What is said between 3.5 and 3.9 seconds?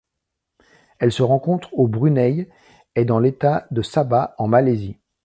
de